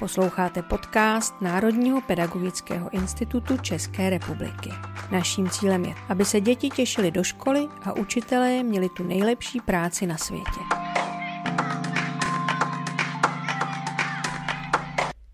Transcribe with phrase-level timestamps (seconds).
[0.00, 4.70] Posloucháte podcast Národního pedagogického institutu České republiky.
[5.12, 10.06] Naším cílem je, aby se děti těšily do školy a učitelé měli tu nejlepší práci
[10.06, 10.60] na světě.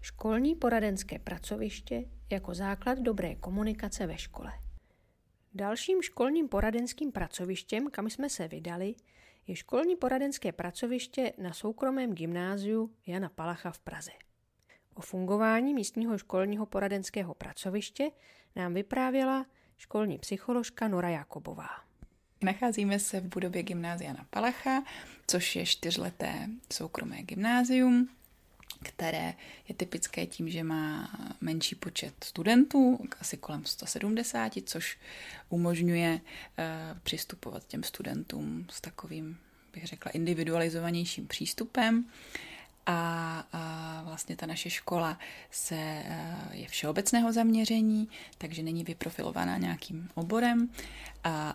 [0.01, 4.53] Školní poradenské pracoviště jako základ dobré komunikace ve škole.
[5.55, 8.95] Dalším školním poradenským pracovištěm, kam jsme se vydali,
[9.47, 14.26] je školní poradenské pracoviště na soukromém gymnáziu Jana Palacha v Praze.
[14.97, 18.11] O fungování místního školního poradenského pracoviště
[18.57, 19.47] nám vyprávěla
[19.79, 21.69] školní psycholožka Nora Jakobová.
[22.43, 24.83] Nacházíme se v budově gymnázia na Palacha,
[25.27, 28.09] což je čtyřleté soukromé gymnázium,
[28.83, 29.35] které
[29.69, 31.11] je typické tím, že má
[31.41, 34.99] menší počet studentů, asi kolem 170, což
[35.49, 39.39] umožňuje uh, přistupovat těm studentům s takovým,
[39.73, 42.05] bych řekla, individualizovanějším přístupem
[42.87, 45.19] a, vlastně ta naše škola
[45.51, 50.69] se eh, je všeobecného zaměření, takže není vyprofilovaná nějakým oborem,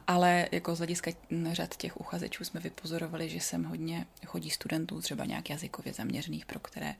[0.08, 1.12] ale jako z hlediska
[1.52, 6.60] řad těch uchazečů jsme vypozorovali, že sem hodně chodí studentů třeba nějak jazykově zaměřených, pro
[6.60, 6.96] které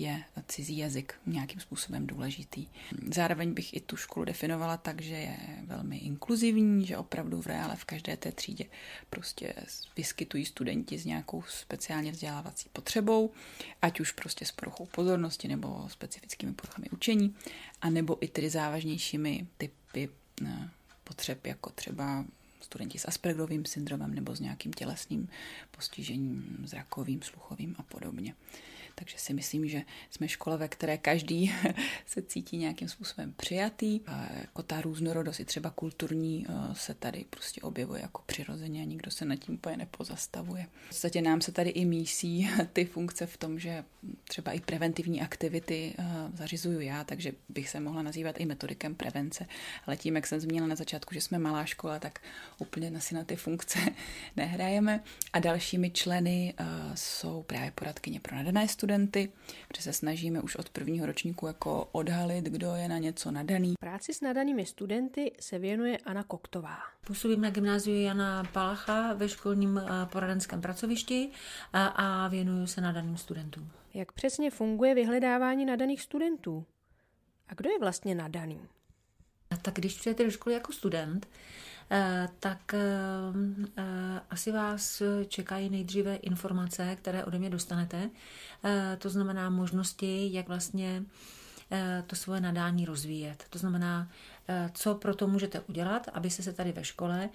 [0.00, 2.66] je cizí jazyk nějakým způsobem důležitý.
[3.14, 7.76] Zároveň bych i tu školu definovala tak, že je velmi inkluzivní, že opravdu v reále
[7.76, 8.64] v každé té třídě
[9.10, 9.54] prostě
[9.96, 13.30] vyskytují studenti s nějakou speciálně vzdělávací potřebou,
[13.82, 17.34] ať už prostě s poruchou pozornosti nebo specifickými poruchami učení,
[17.80, 20.08] a nebo i tedy závažnějšími typy
[20.46, 20.70] eh,
[21.04, 22.24] potřeb, jako třeba
[22.60, 25.28] studenti s Aspergerovým syndromem nebo s nějakým tělesným
[25.70, 28.34] postižením, zrakovým, sluchovým a podobně.
[28.94, 31.54] Takže si myslím, že jsme škola, ve které každý
[32.06, 34.00] se cítí nějakým způsobem přijatý.
[34.06, 38.84] A jako ta různorodost, i třeba kulturní, eh, se tady prostě objevuje jako přirozeně a
[38.84, 40.66] nikdo se nad tím úplně nepozastavuje.
[40.84, 43.84] V podstatě nám se tady i mísí ty funkce v tom, že
[44.24, 46.04] třeba i preventivní aktivity eh,
[46.34, 49.46] zařizuju já, takže bych se mohla nazývat i metodikem prevence.
[49.86, 52.20] Ale tím, jak jsem zmínila na začátku, že jsme malá škola, tak
[52.58, 53.78] úplně asi na ty funkce
[54.36, 55.02] nehrajeme.
[55.32, 56.64] A dalšími členy eh,
[56.94, 58.89] jsou právě poradkyně pro nadané studenty,
[59.68, 63.74] protože se snažíme už od prvního ročníku jako odhalit, kdo je na něco nadaný.
[63.80, 66.78] Práci s nadanými studenty se věnuje Anna Koktová.
[67.06, 71.30] Působím na gymnáziu Jana Palacha ve školním eh, poradenském pracovišti
[71.72, 73.70] a, a věnuju se nadaným studentům.
[73.94, 76.66] Jak přesně funguje vyhledávání nadaných studentů?
[77.48, 78.60] A kdo je vlastně nadaný?
[79.62, 81.69] Tak když přijete do školy jako student, Eh,
[82.40, 82.78] tak eh,
[83.76, 88.10] eh, asi vás čekají nejdříve informace, které ode mě dostanete.
[88.98, 91.02] To znamená možnosti, jak vlastně
[92.06, 93.44] to svoje nadání rozvíjet.
[93.50, 94.08] To znamená,
[94.72, 97.28] co pro to můžete udělat, abyste se tady ve škole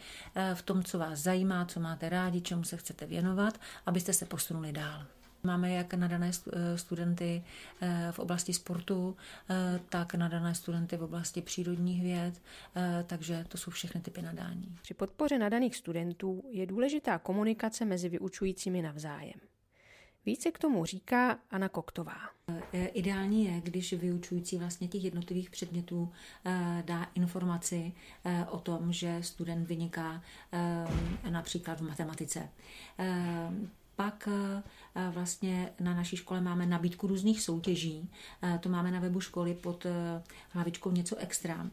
[0.54, 4.72] v tom, co vás zajímá, co máte rádi, čemu se chcete věnovat, abyste se posunuli
[4.72, 5.06] dál.
[5.46, 7.44] Máme jak nadané eh, studenty
[7.82, 9.18] eh, v oblasti sportu,
[9.50, 12.42] eh, tak nadané studenty v oblasti přírodních věd,
[13.08, 14.78] takže to jsou všechny typy nadání.
[14.82, 19.40] Při podpoře nadaných studentů je důležitá komunikace mezi vyučujícími navzájem.
[20.26, 22.18] Více k tomu říká Anna Koktová.
[22.74, 26.12] Ideální je, když vyučující vlastně těch jednotlivých předmětů
[26.86, 27.94] dá informaci
[28.50, 30.22] o tom, že student vyniká
[31.30, 32.50] například v matematice
[33.96, 34.64] pak eh,
[35.10, 38.10] vlastně na naší škole máme nabídku různých soutěží.
[38.44, 41.70] Eh, to máme na webu školy pod eh, hlavičkou něco extra.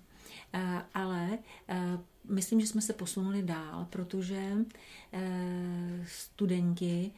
[0.95, 1.39] Ale
[2.29, 4.57] myslím, že jsme se posunuli dál, protože
[6.07, 7.11] studenti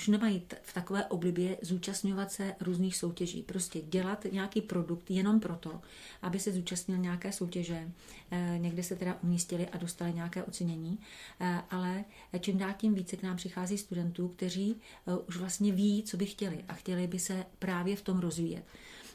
[0.00, 3.42] už nemají v takové oblibě zúčastňovat se různých soutěží.
[3.42, 5.80] Prostě dělat nějaký produkt jenom proto,
[6.22, 7.90] aby se zúčastnil nějaké soutěže.
[8.30, 10.98] Eh, někde se teda umístili a dostali nějaké ocenění,
[11.40, 12.04] eh, ale
[12.40, 16.26] čím dál tím více k nám přichází studentů, kteří eh, už vlastně ví, co by
[16.26, 18.64] chtěli a chtěli by se právě v tom rozvíjet.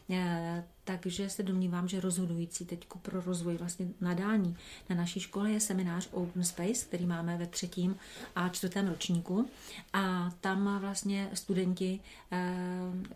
[0.10, 4.58] Eh, takže se domnívám, že rozhodující teď pro rozvoj vlastně nadání
[4.90, 7.96] na naší škole je seminář Open Space, který máme ve třetím
[8.36, 9.50] a čtvrtém ročníku
[9.94, 12.00] a tam vlastně studenti
[12.31, 12.54] eh,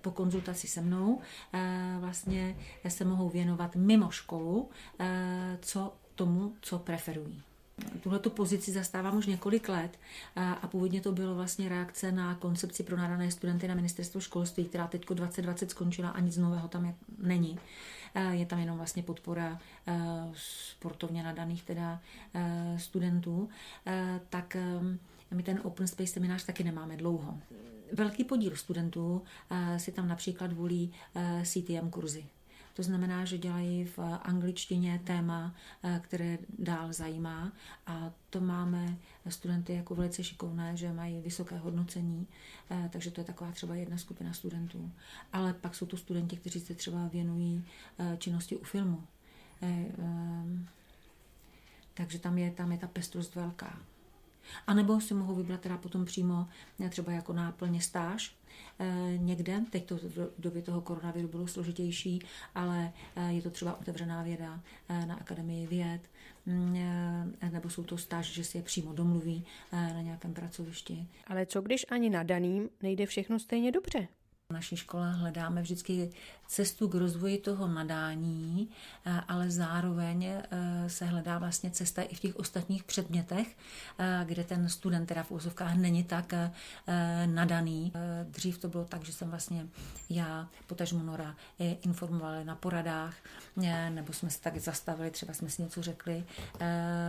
[0.01, 1.21] po konzultaci se mnou
[1.53, 2.55] eh, vlastně
[2.87, 4.69] se mohou věnovat mimo školu,
[5.61, 7.43] co tomu, co preferují.
[8.03, 9.99] Tuhle tu pozici zastávám už několik let
[10.35, 14.87] a původně to bylo vlastně reakce na koncepci pro nadané studenty na ministerstvo školství, která
[14.87, 17.59] teď 2020 skončila a nic nového tam není.
[18.31, 19.59] Je tam jenom vlastně podpora
[20.33, 22.01] sportovně nadaných teda
[22.77, 23.49] studentů.
[24.29, 24.57] Tak
[25.31, 27.37] my ten Open Space seminář taky nemáme dlouho.
[27.93, 29.23] Velký podíl studentů
[29.77, 30.91] si tam například volí
[31.43, 32.25] CTM kurzy
[32.79, 37.51] To znamená, že dělají v angličtině téma, eh, které dál zajímá
[37.85, 38.97] a to máme
[39.29, 42.27] studenty jako velice šikovné, že mají vysoké hodnocení,
[42.71, 44.91] eh, takže to je taková třeba jedna skupina studentů.
[45.33, 47.65] Ale pak jsou to studenti, kteří se třeba věnují
[47.99, 49.03] eh, činnosti u filmu.
[51.93, 53.79] Takže tam je, tam je ta pestrost velká.
[54.67, 56.47] A nebo si mohou vybrat teda potom přímo
[56.89, 58.35] třeba jako náplně stáž
[58.79, 59.61] eh, někde.
[59.69, 62.21] Teď to v době toho koronaviru bylo složitější,
[62.55, 64.59] ale eh, je to třeba otevřená věda
[64.89, 66.01] eh, na Akademii věd,
[66.45, 66.77] mm,
[67.51, 71.07] nebo jsou to stáž, že si je přímo domluví na nějakém pracovišti.
[71.27, 74.07] Ale co když ani na daným nejde všechno stejně dobře?
[74.49, 76.09] V naší škole hledáme vždycky
[76.49, 78.69] cestu k rozvoji toho nadání,
[79.05, 80.43] eh, ale zároveň eh,
[80.89, 83.57] se hledá vlastně cesta i v těch ostatních předmětech,
[83.99, 86.33] eh, kde ten student teda v úzovkách není tak
[87.25, 87.93] nadaný.
[88.23, 89.67] Dřív to bylo tak, že jsem vlastně
[90.09, 93.15] já, potažmo Nora, informovali na poradách,
[93.89, 96.23] nebo jsme se tak zastavili, třeba jsme si něco řekli,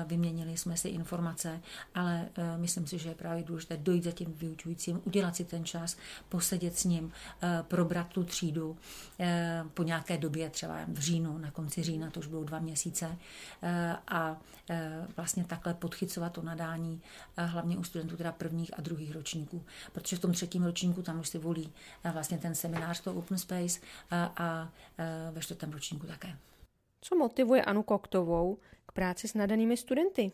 [0.06, 1.60] vyměnili jsme si informace,
[1.94, 5.96] ale myslím si, že je právě důležité dojít za tím vyučujícím, udělat si ten čas,
[6.28, 7.12] posedět s ním,
[7.68, 8.76] probrat tu třídu,
[9.22, 13.16] Eh, po nějaké době, třeba v říjnu, na konci října, to už bylo dva měsíce,
[13.62, 14.40] eh, a
[14.70, 17.02] eh, vlastně takhle podchycovat to nadání,
[17.36, 21.28] hlavně u studentů teda prvních a druhých ročníků, protože v tom třetím ročníku tam už
[21.28, 21.72] si volí
[22.12, 23.80] vlastně ten seminář, to Open Space
[24.36, 24.68] a
[25.32, 26.36] ve čtvrtém ročníku také.
[27.00, 30.32] Co motivuje Anu Koktovou k práci s nadanými studenty?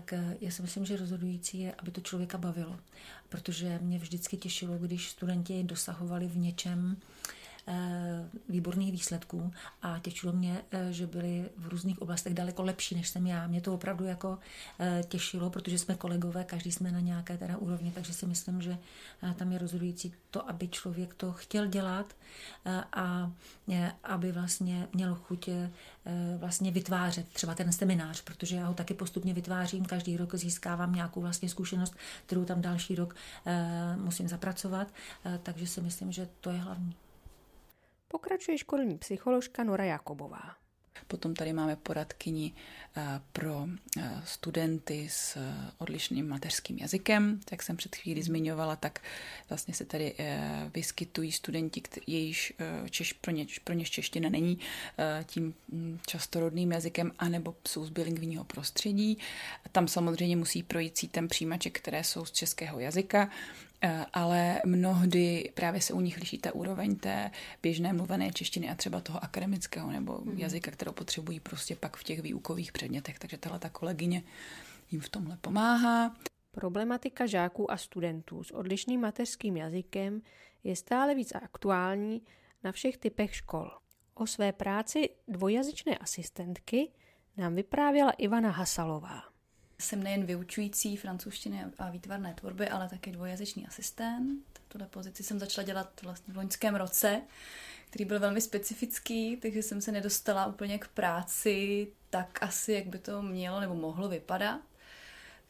[0.00, 2.78] Tak já si myslím, že rozhodující je, aby to člověka bavilo.
[3.28, 6.96] Protože mě vždycky těšilo, když studenti dosahovali v něčem
[7.26, 7.43] Eh,
[8.48, 9.52] výborných výsledků
[9.82, 13.46] a těšilo mě, eh, že byli v různých oblastech daleko lepší, než jsem já.
[13.46, 14.38] Mě to opravdu jako
[14.80, 18.78] eh, těšilo, protože jsme kolegové, každý jsme na nějaké teda úrovni, takže si myslím, že
[19.36, 22.16] tam je rozhodující to, aby člověk to chtěl dělat
[22.92, 23.32] a
[24.04, 25.48] aby vlastně měl chuť
[26.38, 31.20] vlastně vytvářet třeba ten seminář, protože já ho taky postupně vytvářím, každý rok získávám nějakou
[31.20, 31.96] vlastně zkušenost,
[32.26, 33.16] kterou tam další rok
[33.96, 34.88] musím zapracovat,
[35.42, 36.96] takže si myslím, že to je hlavní
[38.14, 40.54] pokračuje školní psycholožka Nora Jakobová.
[41.06, 42.54] Potom tady máme poradkyni
[42.96, 43.66] eh, pro
[43.98, 47.40] eh, studenty s eh, odlišným mateřským jazykem.
[47.52, 49.02] Jak jsem před chvíli zmiňovala, tak
[49.48, 50.14] vlastně se tady
[50.74, 52.52] vyskytují studenti, jejíž
[52.90, 54.58] češ, pro, ně, pro ně čeština není
[55.26, 59.18] tím mm, častorodným jazykem, anebo jsou z bilingvního prostředí.
[59.72, 63.30] Tam samozřejmě musí projít sítem přijímaček, které jsou z českého jazyka
[64.12, 67.30] ale mnohdy právě se u nich liší ta úroveň té
[67.62, 70.38] běžné mluvené češtiny a třeba toho akademického nebo mm.
[70.38, 73.18] jazyka, kterou potřebují prostě pak v těch výukových předmětech.
[73.18, 74.22] Takže tahle ta kolegyně
[74.90, 76.16] jim v tomhle pomáhá.
[76.50, 80.22] Problematika žáků a studentů s odlišným mateřským jazykem
[80.64, 82.22] je stále víc aktuální
[82.64, 83.70] na všech typech škol.
[84.14, 86.88] O své práci dvojazyčné asistentky
[87.36, 89.33] nám vyprávěla Ivana Hasalová.
[89.78, 94.44] Jsem nejen vyučující francouzštiny a výtvarné tvorby, ale také dvojazyčný asistent.
[94.68, 97.22] Tuhle pozici jsem začala dělat vlastně v loňském roce,
[97.90, 102.98] který byl velmi specifický, takže jsem se nedostala úplně k práci tak asi, jak by
[102.98, 104.60] to mělo nebo mohlo vypadat.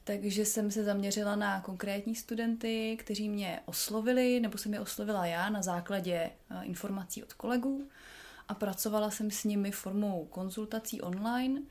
[0.05, 5.51] Takže jsem se zaměřila na konkrétní studenty, kteří mě oslovili, nebo jsem je oslovila já
[5.51, 7.89] na základě eh, informací od kolegů
[8.49, 11.63] a pracovala jsem s nimi formou konzultací online,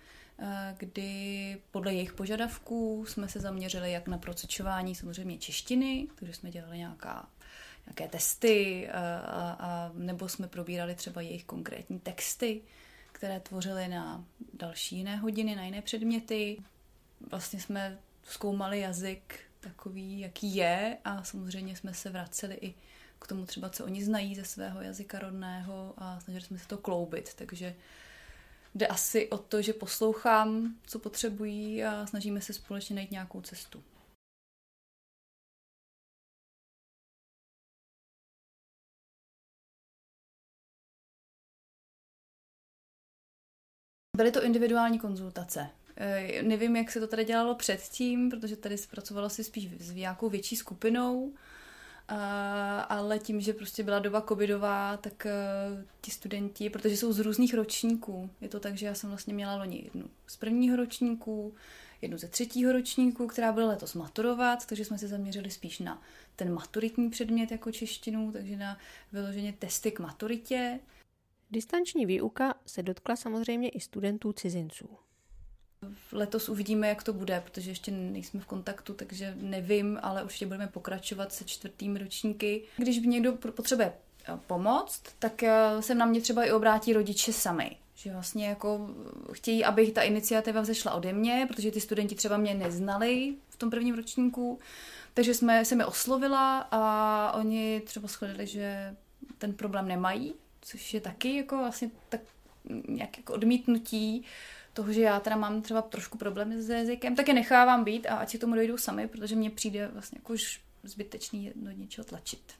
[0.77, 6.77] kdy podle jejich požadavků jsme se zaměřili jak na procečování samozřejmě češtiny, takže jsme dělali
[6.77, 7.29] nějaká,
[7.85, 12.61] nějaké testy, a, eh, a, a, nebo jsme probírali třeba jejich konkrétní texty,
[13.11, 16.57] které tvořily na další jiné hodiny, na jiné předměty.
[17.31, 22.73] Vlastně jsme zkoumali jazyk takový, jaký je a samozřejmě jsme se vraceli i
[23.19, 26.77] k tomu třeba, co oni znají ze svého jazyka rodného a snažili jsme se to
[26.77, 27.75] kloubit, takže
[28.75, 33.83] Jde asi o to, že poslouchám, co potřebují a snažíme se společně najít nějakou cestu.
[44.17, 45.69] Byly to individuální konzultace.
[45.95, 50.29] E, nevím, jak se to tady dělalo předtím, protože tady pracovalo si spíš s nějakou
[50.29, 51.33] větší skupinou
[52.89, 57.53] ale tím, že prostě byla doba covidová, tak uh, ti studenti, protože jsou z různých
[57.53, 61.55] ročníků, je to tak, že já jsem vlastně měla loni jednu z prvního ročníku,
[62.01, 66.01] jednu ze třetího ročníku, která bude letos maturovat, takže jsme se zaměřili spíš na
[66.35, 68.77] ten maturitní předmět jako češtinu, takže na
[69.11, 70.79] vyloženě testy k maturitě.
[71.51, 74.89] Distanční výuka se dotkla samozřejmě i studentů cizinců.
[76.11, 80.67] Letos uvidíme, jak to bude, protože ještě nejsme v kontaktu, takže nevím, ale určitě budeme
[80.67, 82.61] pokračovat se čtvrtým ročníky.
[82.77, 83.93] Když někdo potřebuje
[84.47, 85.43] pomoct, tak
[85.79, 87.75] se na mě třeba i obrátí rodiče sami.
[87.95, 88.89] Že vlastně jako
[89.31, 93.69] chtějí, aby ta iniciativa vzešla ode mě, protože ty studenti třeba mě neznali v tom
[93.69, 94.59] prvním ročníku,
[95.13, 98.95] takže jsme se mi oslovila a oni třeba shledali, že
[99.37, 102.21] ten problém nemají, což je taky jako vlastně tak
[102.87, 104.25] nějak jako odmítnutí
[104.73, 108.15] toho, že já teda mám třeba trošku problémy s jazykem, tak je nechávám být a
[108.15, 112.53] ať si tomu dojdou sami, protože mně přijde vlastně jako už zbytečný do něčeho tlačit.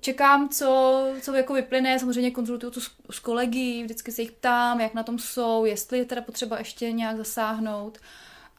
[0.00, 4.80] Čekám, co, co jako vyplyne, samozřejmě konzultuju to s, s kolegy, vždycky se jich ptám,
[4.80, 7.98] jak na tom jsou, jestli je teda potřeba ještě nějak zasáhnout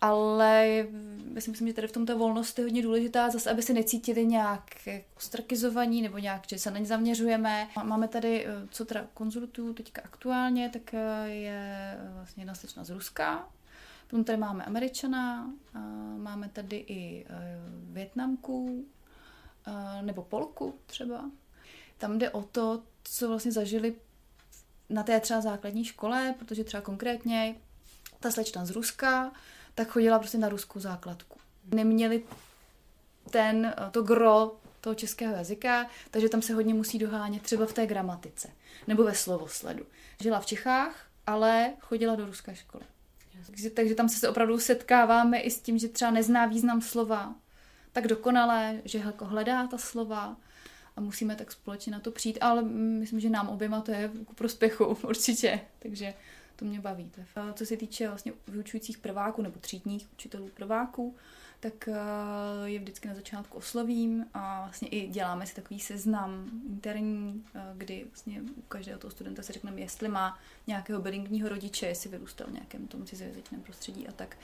[0.03, 0.85] ale
[1.33, 3.73] já si myslím, že tady v tom ta volnost je hodně důležitá, zase aby se
[3.73, 4.63] necítili nějak
[5.17, 7.67] ostrakizovaní nebo nějak, že se na ně zaměřujeme.
[7.83, 12.89] Máme tady, eh, co teda konzultuju teďka aktuálně, tak eh, je vlastně jedna slečna z
[12.89, 13.47] Ruska,
[14.07, 15.53] potom tady máme Američana,
[16.17, 17.57] máme tady i eh,
[17.91, 18.85] Větnamku
[20.01, 21.31] nebo Polku třeba.
[21.97, 23.95] Tam jde o to, co vlastně zažili
[24.89, 27.55] na té třeba základní škole, protože třeba konkrétně
[28.19, 29.31] ta slečna z Ruska,
[29.75, 31.39] tak chodila prostě na ruskou základku.
[31.71, 32.23] Neměli
[33.29, 37.87] ten, to gro toho českého jazyka, takže tam se hodně musí dohánět třeba v té
[37.87, 38.49] gramatice
[38.87, 39.85] nebo ve slovosledu.
[40.21, 42.83] Žila v Čechách, ale chodila do ruské školy.
[43.45, 47.35] Takže, takže tam se opravdu setkáváme i s tím, že třeba nezná význam slova
[47.91, 50.37] tak dokonale, že jako hledá ta slova
[50.95, 52.61] a musíme tak společně na to přijít, ale
[52.99, 55.59] myslím, že nám oběma to je ku prospěchu určitě.
[55.79, 56.13] Takže
[56.63, 57.11] to mě baví.
[57.53, 61.15] Co se týče vlastně vyučujících prváků nebo třídních učitelů prváků,
[61.59, 61.93] tak eh,
[62.63, 68.05] je vždycky na začátku oslovím a vlastně i děláme si takový seznam interní, eh, kdy
[68.05, 72.53] vlastně u každého toho studenta si řekneme, jestli má nějakého bilingního rodiče, jestli vyrůstal v
[72.53, 74.37] nějakém tom cizojazyčném prostředí a tak.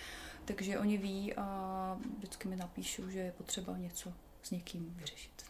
[0.45, 5.43] Takže oni ví a vždycky mi napíšou, že je potřeba něco s někým vyřešit.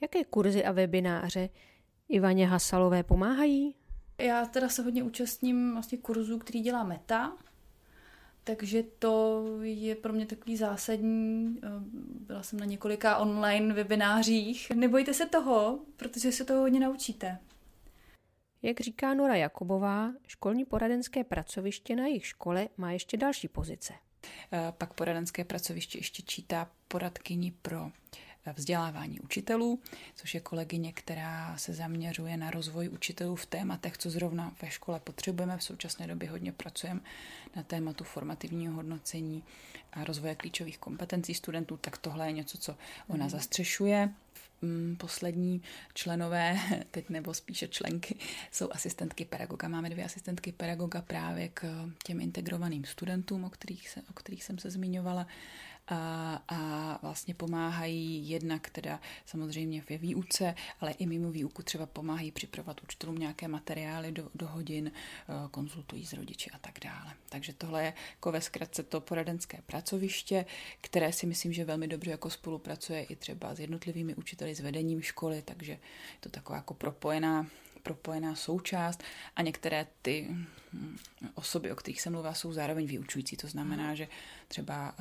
[0.00, 1.48] Jaké kurzy a webináře
[2.08, 3.81] Ivaně Hasalové pomáhají?
[4.18, 7.32] Já teda se hodně účastním vlastně kurzu, který dělá Meta,
[8.44, 11.58] takže to je pro mě takový zásadní.
[11.62, 11.68] Eh,
[12.26, 14.70] byla jsem na několika online webinářích.
[14.70, 17.38] Nebojte se toho, protože se toho hodně naučíte.
[18.62, 23.94] Jak říká Nora Jakobová, školní poradenské pracoviště na jejich škole má ještě další pozice.
[24.52, 27.90] Eh, pak poradenské pracoviště ještě čítá poradkyni pro
[28.50, 29.80] vzdělávání učitelů,
[30.14, 35.00] což je kolegyně, která se zaměřuje na rozvoj učitelů v tématech, co zrovna ve škole
[35.00, 35.58] potřebujeme.
[35.58, 37.00] V současné době hodně pracujeme
[37.56, 39.42] na tématu formativního hodnocení
[39.92, 42.76] a rozvoje klíčových kompetencí studentů, tak tohle je něco, co
[43.08, 43.30] ona mm.
[43.30, 44.10] zastřešuje.
[44.62, 45.62] Mm, poslední
[45.94, 46.58] členové,
[46.90, 48.16] teď nebo spíše členky,
[48.50, 49.68] jsou asistentky pedagoga.
[49.68, 54.58] Máme dvě asistentky pedagoga právě k těm integrovaným studentům, o kterých, se, o kterých jsem
[54.58, 55.26] se zmiňovala
[55.88, 62.30] a, a vlastně pomáhají jednak teda samozřejmě ve výuce, ale i mimo výuku třeba pomáhají
[62.30, 67.14] připravovat učitelům nějaké materiály do, do hodin, eh, konzultují s rodiči a tak dále.
[67.28, 70.46] Takže tohle je jako ve zkratce to poradenské pracoviště,
[70.80, 75.02] které si myslím, že velmi dobře jako spolupracuje i třeba s jednotlivými učiteli, s vedením
[75.02, 75.78] školy, takže je
[76.20, 77.46] to taková jako propojená
[77.82, 79.02] propojená součást
[79.36, 80.96] a některé ty hm,
[81.34, 83.36] osoby, o kterých se mluvá, jsou zároveň vyučující.
[83.36, 84.08] To znamená, že
[84.48, 84.94] třeba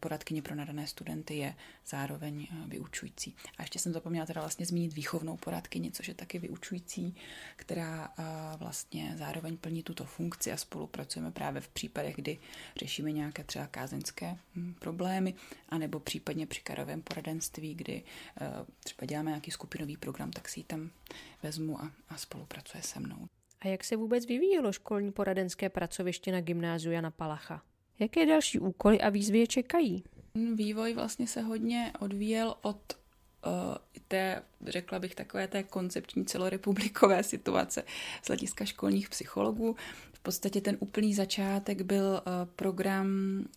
[0.00, 1.54] poradkyně pro nadané studenty je
[1.86, 3.36] zároveň vyučující.
[3.58, 7.16] A ještě jsem zapomněla teda vlastně zmínit výchovnou poradkyni, což je taky vyučující,
[7.56, 8.14] která
[8.58, 12.38] vlastně zároveň plní tuto funkci a spolupracujeme právě v případech, kdy
[12.76, 15.34] řešíme nějaké třeba kázeňské hm, problémy,
[15.68, 18.02] anebo případně při karovém poradenství, kdy
[18.84, 20.90] třeba děláme nějaký skupinový program, tak si ji tam
[21.44, 23.26] vezmu a, a spolupracuje se mnou.
[23.60, 27.62] A jak se vůbec vyvíjelo školní poradenské pracoviště na gymnáziu Jana Palacha?
[27.98, 30.04] Jaké další úkoly a výzvy je čekají?
[30.54, 32.76] Vývoj vlastně se hodně odvíjel od
[33.46, 33.52] uh,
[34.08, 37.84] té, řekla bych, takové té koncepční celorepublikové situace
[38.22, 39.76] z hlediska školních psychologů
[40.24, 43.08] podstatě ten úplný začátek byl eh, program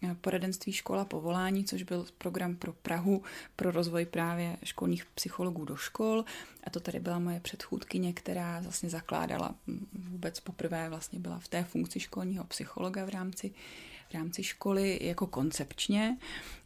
[0.03, 3.23] eh, poradenství škola povolání, což byl program pro Prahu,
[3.55, 6.25] pro rozvoj právě školních psychologů do škol.
[6.63, 11.47] A to tady byla moje předchůdkyně, která vlastně zakládala hm, vůbec poprvé vlastně byla v
[11.47, 13.51] té funkci školního psychologa v rámci
[14.09, 16.17] v rámci školy jako koncepčně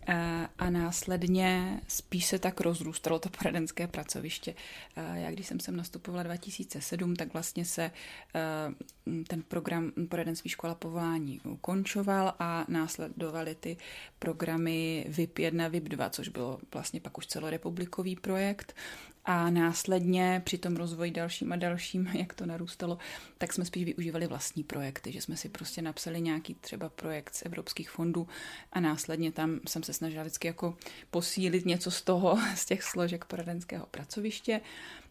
[0.08, 4.56] eh, a následně spíš se tak rozrůstalo to poradenské pracoviště.
[4.96, 7.92] Eh, já když jsem sem nastupovala 2007, tak vlastně se
[8.36, 13.78] eh, ten program poradenství škola povolání ukončoval a následovaly ty
[14.20, 18.76] programy VIP 1, VIP 2, což bylo vlastně pak už celorepublikový projekt
[19.26, 22.98] a následně při tom rozvoji dalším a dalším, jak to narůstalo,
[23.38, 27.46] tak jsme spíš využívali vlastní projekty, že jsme si prostě napsali nějaký třeba projekt z
[27.46, 28.28] evropských fondů
[28.74, 30.78] a následně tam jsem se snažila vždycky jako
[31.12, 34.62] posílit něco z toho, z těch složek poradenského pracoviště.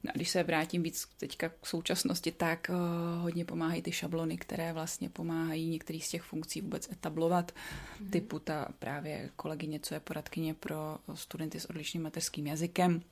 [0.05, 2.77] No a když se vrátím víc teďka k současnosti, tak uh,
[3.23, 8.11] hodně pomáhají ty šablony, které vlastně pomáhají některý z těch funkcí vůbec etablovat, mm-hmm.
[8.11, 13.03] typu ta právě kolegyně, co je poradkyně pro studenty s odlišným mateřským jazykem,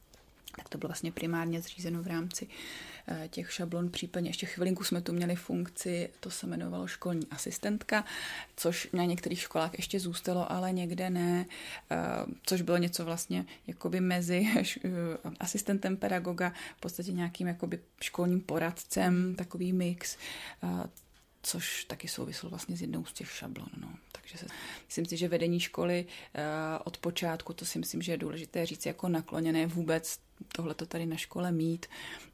[0.56, 2.48] tak to bylo vlastně primárně zřízeno v rámci
[3.08, 3.90] eh, těch šablon.
[3.90, 8.04] Případně ještě chvilinku jsme tu měli funkci, to se jmenovalo školní asistentka,
[8.56, 11.46] což na některých školách ještě zůstalo, ale někde ne,
[11.90, 11.96] eh,
[12.42, 14.90] což bylo něco vlastně jakoby mezi eh,
[15.40, 20.16] asistentem pedagoga, v podstatě nějakým jakoby školním poradcem, takový mix,
[21.42, 23.68] což taky souvislo vlastně s jednou z těch šablon.
[23.80, 23.88] No.
[24.12, 24.46] Takže se,
[24.86, 26.06] myslím si, že vedení školy
[26.84, 30.18] od počátku, to si myslím, že je důležité říct, jako nakloněné vůbec
[30.52, 31.86] tohle to tady na škole mít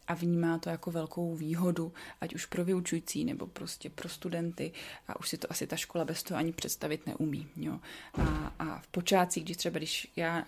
[0.08, 4.73] a vnímá to jako velkou výhodu, ať už pro vyučující nebo prostě pro studenty
[5.08, 7.46] a už si to asi ta škola bez toho ani představit neumí.
[7.56, 7.80] Jo.
[8.14, 10.44] A, a v počátcích, když třeba když já,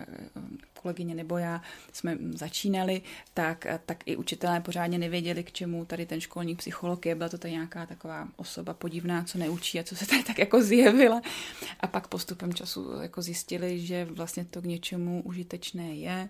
[0.81, 1.61] kolegyně nebo já
[1.93, 3.01] jsme začínali,
[3.33, 7.15] tak, tak i učitelé pořádně nevěděli, k čemu tady ten školní psycholog je.
[7.15, 10.61] Byla to tady nějaká taková osoba podivná, co neučí a co se tady tak jako
[10.61, 11.21] zjevila.
[11.79, 16.29] A pak postupem času jako zjistili, že vlastně to k něčemu užitečné je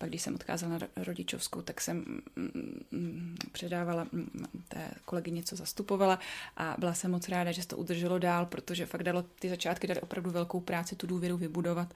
[0.00, 1.96] pak když jsem odkázala na rodičovskou, tak jsem
[2.36, 6.18] mm, mm, předávala mm, té kolegyně, co zastupovala
[6.56, 9.86] a byla jsem moc ráda, že se to udrželo dál, protože fakt dalo ty začátky
[9.86, 11.94] dali opravdu velkou práci tu důvěru vybudovat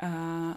[0.00, 0.08] a,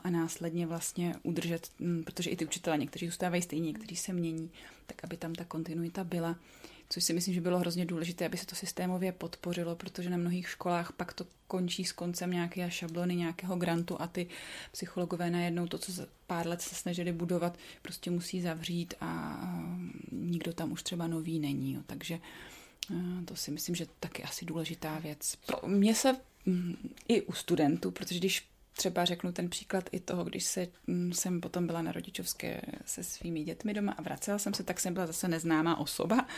[0.04, 1.72] a následně vlastně udržet,
[2.06, 4.52] protože i ty učitelé někteří zůstávají stejní, někteří se mění,
[4.86, 6.36] tak aby tam ta kontinuita byla
[6.94, 10.50] což si myslím, že bylo hrozně důležité, aby se to systémově podpořilo, protože na mnohých
[10.50, 14.28] školách pak to končí s koncem nějaké šablony, nějakého grantu a ty
[14.72, 19.40] psychologové najednou to, co za pár let se snažili budovat, prostě musí zavřít a
[20.12, 21.74] nikdo tam už třeba nový není.
[21.74, 21.82] Jo.
[21.86, 22.20] Takže
[23.26, 25.36] to si myslím, že taky asi důležitá věc.
[25.46, 26.16] Pro mě se
[27.08, 31.42] i u studentů, protože když třeba řeknu ten příklad i toho, když se, mm, jsem
[31.42, 35.08] potom byla na rodičovské se svými dětmi doma a vracela jsem se, tak jsem byla
[35.08, 36.28] zase neznámá osoba.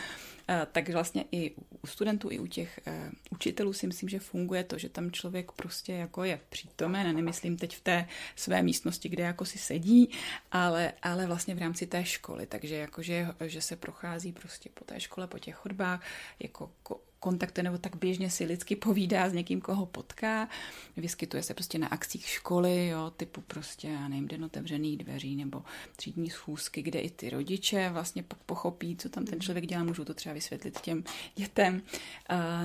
[0.72, 4.78] Tak vlastně i u studentů, i u těch e, učitelů si myslím, že funguje to,
[4.78, 9.22] že tam člověk prostě jako je přítomen, a nemyslím teď v té své místnosti, kde
[9.22, 10.10] jako si sedí,
[10.52, 15.00] ale, ale vlastně v rámci té školy, takže jakože, že se prochází prostě po té
[15.00, 16.02] škole, po těch chodbách,
[16.40, 16.70] jako
[17.26, 20.48] kontaktuje nebo tak běžně si lidsky povídá s někým, koho potká.
[20.96, 25.62] Vyskytuje se prostě na akcích školy, jo, typu prostě, já nevím, den otevřených dveří nebo
[25.96, 30.04] třídní schůzky, kde i ty rodiče vlastně pak pochopí, co tam ten člověk dělá, můžou
[30.04, 31.82] to třeba vysvětlit těm dětem,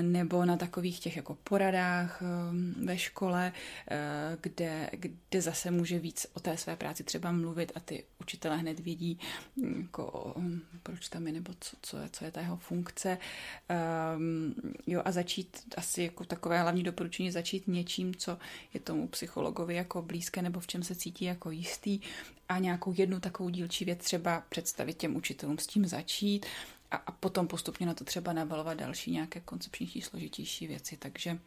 [0.01, 3.51] nebo na takových těch jako poradách um, ve škole,
[3.91, 3.97] uh,
[4.41, 8.79] kde, kde zase může víc o té své práci třeba mluvit a ty učitelé hned
[8.79, 9.19] vědí,
[9.55, 13.17] mm, jako, um, proč tam je, nebo co, co, je, co je ta jeho funkce.
[14.17, 14.50] Um,
[14.87, 18.37] jo, a začít asi jako takové hlavní doporučení, začít něčím, co
[18.73, 21.99] je tomu psychologovi jako blízké nebo v čem se cítí jako jistý
[22.49, 26.45] a nějakou jednu takovou dílčí věc třeba představit těm učitelům, s tím začít
[26.91, 30.97] a, a potom postupně na to třeba nabalovat další nějaké koncepčnější, složitější věci.
[30.97, 31.39] Takže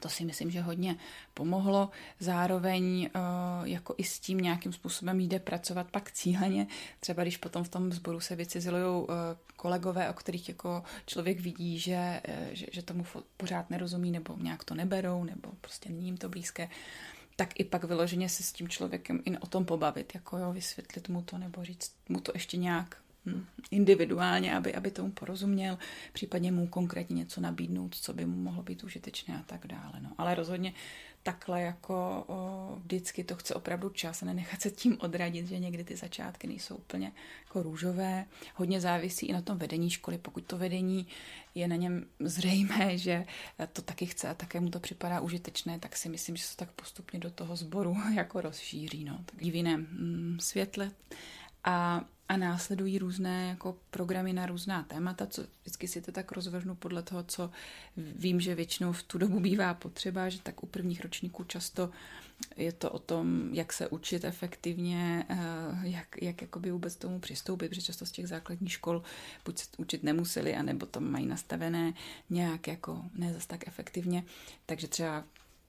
[0.00, 0.96] to si myslím, že hodně
[1.34, 1.90] pomohlo.
[2.20, 3.20] Zároveň eh,
[3.64, 6.66] jako i s tím nějakým způsobem jde pracovat pak cíleně.
[7.00, 11.78] Třeba když potom v tom sboru se vycizelují eh, kolegové, o kterých jako člověk vidí,
[11.78, 16.16] že, eh, že, že tomu pořád nerozumí nebo nějak to neberou nebo prostě není jim
[16.16, 16.68] to blízké,
[17.36, 21.08] tak i pak vyloženě se s tím člověkem i o tom pobavit, jako jo, vysvětlit
[21.08, 23.03] mu to nebo říct mu to ještě nějak
[23.70, 25.78] individuálně, aby, aby tomu porozuměl,
[26.12, 30.00] případně mu konkrétně něco nabídnout, co by mu mohlo být užitečné a tak dále.
[30.00, 30.12] No.
[30.18, 30.74] Ale rozhodně
[31.24, 35.84] takhle jako o, vždycky to chce opravdu čas a nenechat se tím odradit, že někdy
[35.84, 37.12] ty začátky nejsou úplně
[37.44, 38.26] jako růžové.
[38.54, 40.18] Hodně závisí i na tom vedení školy.
[40.18, 41.06] Pokud to vedení
[41.54, 43.26] je na něm zřejmé, že
[43.72, 46.72] to taky chce a také mu to připadá užitečné, tak si myslím, že se tak
[46.72, 49.04] postupně do toho sboru jako rozšíří.
[49.04, 49.18] No.
[49.26, 50.90] Tak v jiném mm, světle.
[51.64, 52.04] A
[52.34, 57.02] a následují různé jako programy na různá témata, co vždycky si to tak rozvrhnu podle
[57.02, 57.50] toho, co
[57.96, 61.90] vím, že většinou v tu dobu bývá potřeba, že tak u prvních ročníků často
[62.56, 65.36] je to o tom, jak se učit efektivně, eh,
[65.82, 69.02] jak, jak vůbec tomu přistoupit, protože často z těch základních škol
[69.44, 71.92] buď se učit nemuseli, anebo to mají nastavené
[72.30, 74.24] nějak jako ne zase tak efektivně,
[74.66, 75.24] takže třeba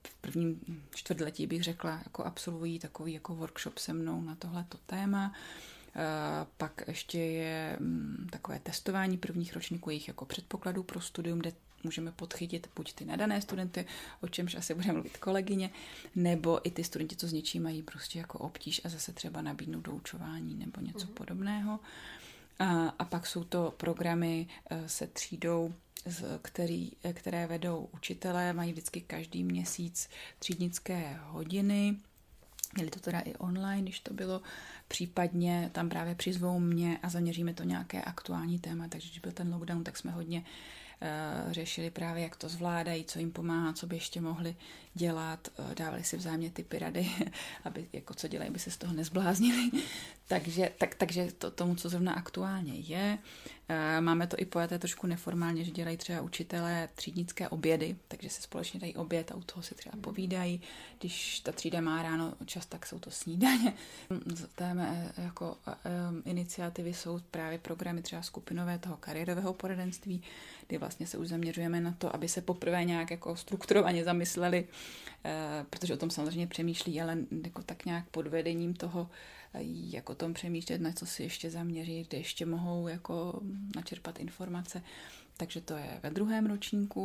[0.08, 0.60] v prvním
[0.96, 5.34] čtvrtletí bych řekla, jako absolvují takový jako workshop se mnou na tohleto téma.
[6.58, 11.52] Pak ještě je mm, takové testování prvních ročníků jejich jako předpokladů pro studium, kde
[11.84, 13.86] můžeme podchytit buď ty nadané studenty,
[14.22, 15.70] o čemž asi bude mluvit kolegyně,
[16.16, 19.82] nebo i ty studenti, co s něčím mají prostě jako obtíž a zase třeba nabídnout
[19.82, 21.14] doučování nebo něco mm.
[21.14, 21.80] podobného.
[22.60, 25.74] A, a pak jsou to programy eh, se třídou
[26.42, 31.96] který, které vedou učitelé, mají vždycky každý měsíc třídnické hodiny,
[32.76, 34.42] Měli to teda i online, když to bylo,
[34.88, 39.54] případně tam právě přizvou mě a zaměříme to nějaké aktuální téma, takže když byl ten
[39.54, 43.96] lockdown, tak jsme hodně uh, řešili právě, jak to zvládají, co jim pomáhá, co by
[43.96, 44.56] ještě mohli
[44.94, 47.12] dělat, uh, dávali si vzájemně typy rady,
[47.64, 49.72] aby jako co dělají, aby se z toho nezbláznili.
[50.28, 53.18] Takže, tak, takže to tomu, co zrovna aktuálně je.
[53.70, 58.42] Eh, máme to i pojaté trošku neformálně, že dělají třeba učitelé třídnické obědy, takže se
[58.42, 60.62] společně dají oběd a u toho si třeba povídají.
[61.00, 63.74] Když ta třída má ráno čas, tak jsou to snídaně.
[64.34, 70.22] Z té mé jako um, iniciativy jsou právě programy třeba skupinové toho kariérového poradenství,
[70.68, 74.68] kdy vlastně se už zaměřujeme na to, aby se poprvé nějak jako strukturovaně zamysleli,
[75.70, 79.10] protože o tom samozřejmě přemýšlí, ale jako tak nějak pod vedením toho
[79.60, 83.42] jak o tom přemýšlet, na co si ještě zaměřit, kde ještě mohou jako
[83.76, 84.82] načerpat informace.
[85.38, 87.02] Takže to je ve druhém ročníku,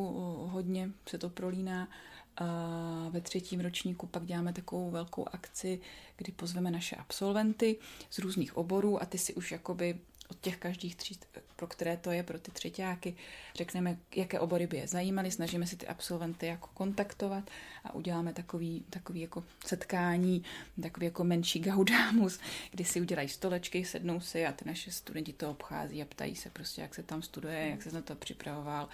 [0.50, 1.88] hodně se to prolíná.
[2.36, 5.80] A ve třetím ročníku pak děláme takovou velkou akci,
[6.16, 7.76] kdy pozveme naše absolventy
[8.10, 9.98] z různých oborů a ty si už jakoby
[10.30, 13.16] od těch každých tříd, pro které to je, pro ty třetíáky,
[13.54, 17.50] řekneme, jaké obory by je zajímaly, snažíme si ty absolventy jako kontaktovat
[17.84, 20.44] a uděláme takový, takový jako setkání,
[20.82, 22.40] takový jako menší gaudámus,
[22.70, 26.50] kdy si udělají stolečky, sednou si a ty naše studenti to obchází a ptají se
[26.50, 28.88] prostě, jak se tam studuje, jak se na to připravoval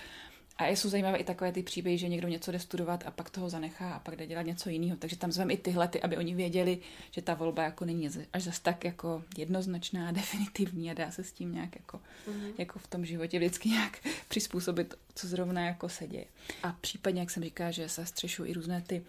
[0.59, 3.51] a jsou zajímavé i takové ty příběhy, že někdo něco jde studovat a pak toho
[3.51, 4.97] zanechá a pak jde dělat něco jiného.
[4.97, 6.79] Takže tam zveme i tyhle, ty, aby oni věděli,
[7.11, 11.33] že ta volba jako není až zas tak jako jednoznačná, definitivní a dá se s
[11.33, 12.53] tím nějak jako, mm-hmm.
[12.59, 16.27] jako v tom životě vždycky nějak přizpůsobit, co zrovna jako se děje.
[16.63, 19.05] A případně, jak jsem říká, že se střešu i různé ty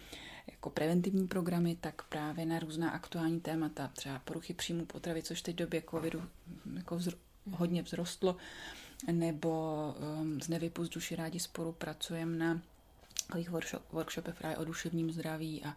[0.50, 5.54] jako preventivní programy, tak právě na různá aktuální témata, třeba poruchy příjmu potravy, což teď
[5.54, 6.22] v době covidu
[6.76, 7.18] jako vzro-
[7.50, 8.36] hodně vzrostlo,
[9.12, 12.60] nebo um, z duši rádi spolupracujeme na
[13.28, 15.68] takových workshop, workshopech právě o duševním zdraví a,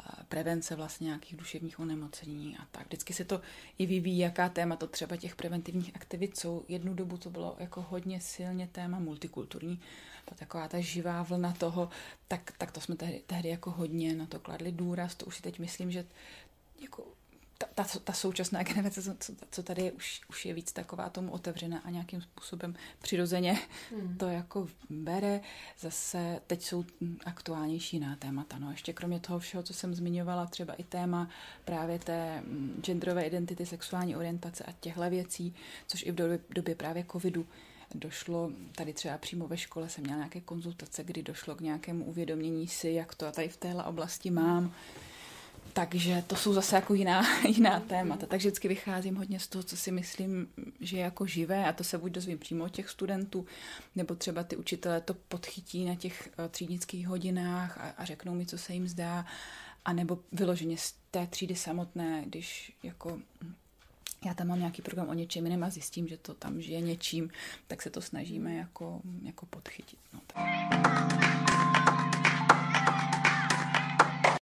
[0.00, 2.86] a prevence vlastně nějakých duševních onemocnění a tak.
[2.86, 3.40] Vždycky se to
[3.78, 6.64] i vyvíjí, jaká téma to třeba těch preventivních aktivit jsou.
[6.68, 9.80] Jednu dobu to bylo jako hodně silně téma multikulturní,
[10.24, 11.88] to taková ta živá vlna toho,
[12.28, 15.42] tak, tak to jsme tehdy, tehdy jako hodně na to kladli důraz, to už si
[15.42, 16.06] teď myslím, že
[16.80, 17.06] jako
[17.58, 21.32] ta, ta, ta současná generace, co, co tady je, už, už je víc taková tomu
[21.32, 23.58] otevřená a nějakým způsobem přirozeně
[23.90, 24.16] hmm.
[24.16, 25.40] to jako bere.
[25.80, 26.84] Zase teď jsou
[27.24, 28.58] aktuálnější na témata.
[28.58, 31.28] No ještě kromě toho všeho, co jsem zmiňovala, třeba i téma
[31.64, 35.54] právě té mm, genderové identity, sexuální orientace a těchto věcí,
[35.86, 37.46] což i v době, době právě covidu
[37.94, 42.68] došlo, tady třeba přímo ve škole jsem měla nějaké konzultace, kdy došlo k nějakému uvědomění
[42.68, 44.74] si, jak to tady v téhle oblasti mám,
[45.76, 48.26] takže to jsou zase jako jiná, jiná témata.
[48.26, 50.48] Takže vždycky vycházím hodně z toho, co si myslím,
[50.80, 53.46] že je jako živé a to se buď dozvím přímo od těch studentů,
[53.96, 58.46] nebo třeba ty učitelé to podchytí na těch eh, třídnických hodinách a, a řeknou mi,
[58.46, 59.26] co se jim zdá,
[59.84, 63.18] a nebo vyloženě z té třídy samotné, když jako
[64.26, 67.30] já tam mám nějaký program o něčem jiném a zjistím, že to tam žije něčím,
[67.66, 69.98] tak se to snažíme jako, jako podchytit.
[70.12, 71.55] No, tak.